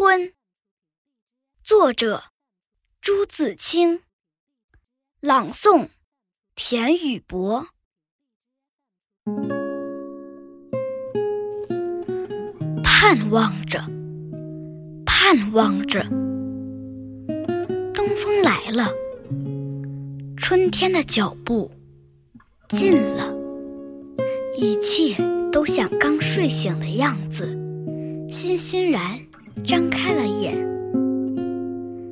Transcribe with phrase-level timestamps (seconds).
[0.00, 0.20] 春》，
[1.64, 2.22] 作者
[3.00, 4.02] 朱自清，
[5.18, 5.88] 朗诵
[6.54, 7.66] 田雨博。
[12.84, 13.80] 盼望着，
[15.04, 16.04] 盼望着，
[17.92, 18.94] 东风来了，
[20.36, 21.72] 春天的脚步
[22.68, 23.34] 近了，
[24.56, 25.16] 一切
[25.50, 27.48] 都像刚睡醒的样子，
[28.30, 29.18] 欣欣然
[29.64, 30.56] 张开了眼。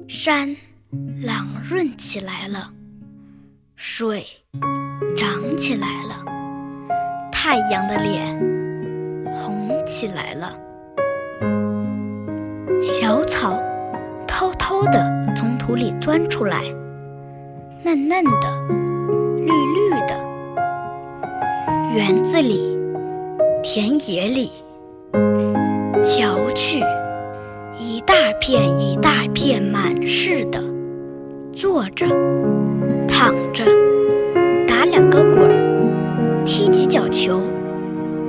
[0.08, 0.54] 山
[1.24, 2.70] 朗润起来了，
[3.74, 4.24] 水
[5.16, 6.24] 涨起来了，
[7.32, 8.36] 太阳的脸
[9.32, 10.58] 红起来了。
[12.80, 13.62] 小草
[14.26, 16.62] 偷偷地从土里钻出来，
[17.82, 18.68] 嫩嫩的，
[19.38, 20.26] 绿绿的。
[21.94, 22.76] 园子里，
[23.62, 24.52] 田野里，
[26.02, 26.80] 瞧去，
[28.06, 30.62] 大片一大片满是的，
[31.52, 32.06] 坐着，
[33.08, 33.64] 躺着，
[34.66, 37.40] 打两个滚儿，踢几脚球，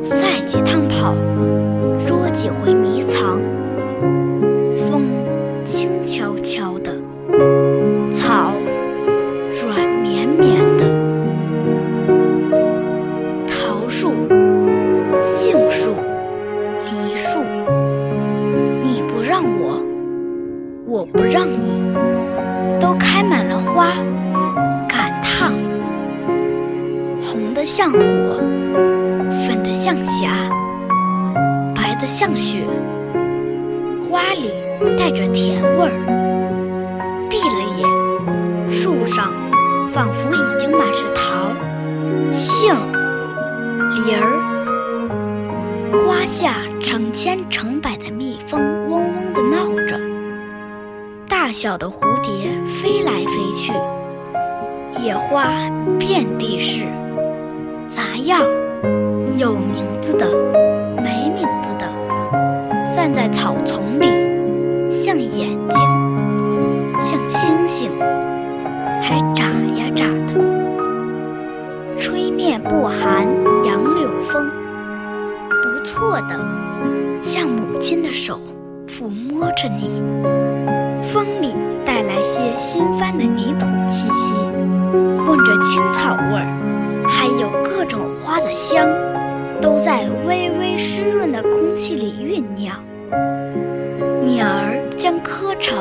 [0.01, 1.13] 赛几趟跑，
[2.07, 3.39] 捉几回迷藏。
[27.57, 27.97] 的像火，
[29.47, 30.29] 粉的像霞，
[31.73, 32.63] 白的像雪，
[34.07, 34.51] 花里
[34.95, 37.27] 带着甜味儿。
[37.27, 39.33] 闭了眼，树上
[39.91, 41.51] 仿佛已经满是桃、
[42.31, 42.75] 杏、
[43.95, 44.37] 梨儿。
[46.05, 49.99] 花下成千成百的蜜蜂嗡嗡地闹着，
[51.27, 53.73] 大小的蝴蝶飞来飞去，
[55.03, 55.47] 野花
[55.97, 56.83] 遍地是，
[57.89, 58.41] 杂样
[59.37, 60.25] 有名字的，
[60.97, 61.85] 没名字的，
[62.85, 64.07] 散在草丛里，
[64.91, 65.79] 像眼睛。
[66.99, 67.91] 像星星，
[69.01, 69.45] 还眨
[69.77, 73.25] 呀眨的，吹面不寒
[73.63, 74.49] 杨柳风，
[75.49, 76.37] 不错的，
[77.21, 78.39] 像母亲的手
[78.87, 80.01] 抚摸着你。
[81.01, 81.55] 风里
[81.85, 84.33] 带来些新翻的泥土气息，
[85.17, 88.87] 混着青草味儿，还有各种花的香，
[89.61, 92.75] 都在微微湿润的空气里酝酿。
[94.19, 95.73] 鸟儿将窠巢。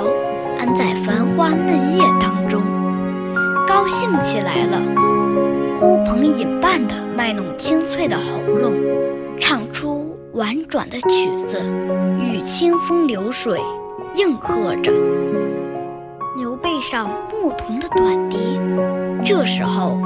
[0.59, 2.63] 安在繁花嫩叶当中，
[3.67, 4.79] 高兴起来了，
[5.81, 8.75] 呼朋引伴地卖弄清脆的喉咙，
[9.39, 11.63] 唱出婉转的曲子，
[12.21, 13.59] 与清风流水
[14.15, 14.93] 应和着。
[16.37, 18.59] 牛背上牧童的短笛，
[19.23, 19.99] 这时候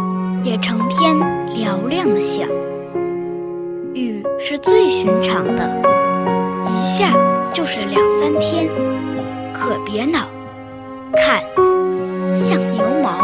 [0.43, 1.17] 也成天
[1.55, 2.49] 嘹亮的响。
[3.95, 5.69] 雨是最寻常的，
[6.67, 7.13] 一下
[7.51, 8.69] 就是两三天，
[9.53, 10.29] 可别恼。
[11.17, 11.43] 看，
[12.35, 13.19] 像牛毛，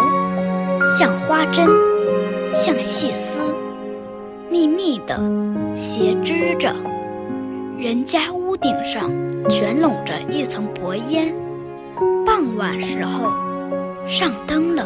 [0.98, 1.68] 像花针，
[2.54, 3.40] 像细丝，
[4.50, 5.18] 密密的
[5.76, 6.74] 斜织着。
[7.78, 9.10] 人家屋顶上
[9.48, 11.32] 全笼着一层薄烟。
[12.26, 13.32] 傍晚时候，
[14.06, 14.84] 上灯了，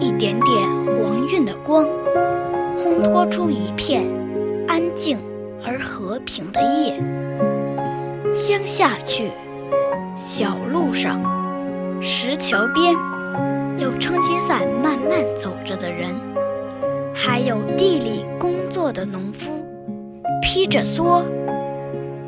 [0.00, 1.84] 一点点黄晕的光，
[2.76, 4.04] 烘托出一片
[4.66, 5.18] 安静
[5.64, 7.02] 而和平的夜。
[8.32, 9.32] 乡下去，
[10.16, 11.20] 小路上。
[12.00, 12.94] 石桥边，
[13.78, 16.14] 有撑起伞慢慢走着的人，
[17.12, 19.50] 还有地里工作的农夫，
[20.40, 21.24] 披着蓑，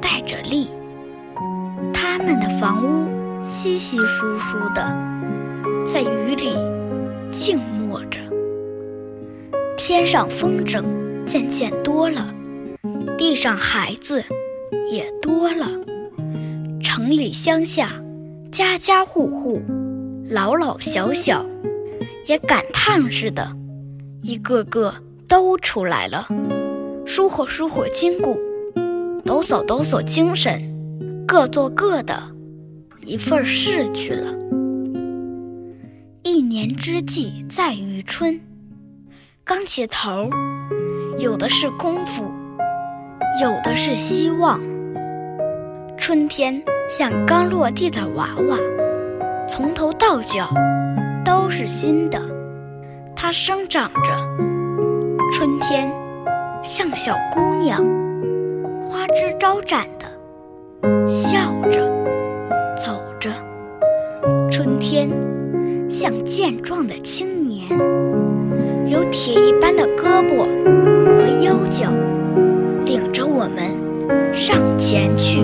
[0.01, 0.69] 戴着笠。
[1.95, 3.07] 他们的房屋
[3.39, 4.93] 稀稀疏疏的，
[5.87, 6.57] 在雨里
[7.31, 8.21] 静默着。
[9.77, 10.85] 天上风筝
[11.27, 12.35] 渐渐多了，
[13.17, 14.23] 地上孩子
[14.91, 15.67] 也多了。
[16.83, 17.91] 城里乡下。
[18.53, 19.63] 家家户户，
[20.29, 21.47] 老老小小，
[22.27, 23.49] 也赶趟似的，
[24.23, 24.93] 一个个
[25.29, 26.27] 都出来了，
[27.07, 28.37] 舒活舒活筋骨，
[29.25, 30.61] 抖擞抖擞精神，
[31.29, 32.21] 各做各的
[33.07, 34.40] 一份事去了。
[36.23, 38.39] 一年之计在于春，
[39.43, 40.29] 刚起头，
[41.19, 42.31] 有的是功夫，
[43.43, 44.61] 有的是希望。
[45.97, 48.59] 春天像刚落地的娃娃，
[49.49, 50.51] 从头到脚
[51.25, 52.21] 都是新的。
[53.17, 54.13] 它生长着。
[55.33, 55.91] 春天
[56.63, 57.83] 像小姑娘，
[58.83, 60.07] 花枝招展的
[61.09, 61.39] 笑
[61.71, 61.89] 着。
[62.77, 63.31] 走着。
[64.51, 65.09] 春天，
[66.03, 67.69] 像健壮的青年，
[68.89, 70.47] 有铁一般的胳膊
[71.05, 71.93] 和腰脚，
[72.87, 75.43] 领着我们上前去。